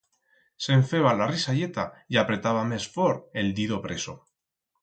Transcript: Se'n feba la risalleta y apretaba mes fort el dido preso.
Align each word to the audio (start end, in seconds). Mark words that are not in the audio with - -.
Se'n 0.67 0.81
feba 0.91 1.11
la 1.19 1.27
risalleta 1.33 1.85
y 2.15 2.19
apretaba 2.23 2.65
mes 2.73 2.91
fort 2.97 3.41
el 3.43 3.53
dido 3.61 3.81
preso. 3.89 4.21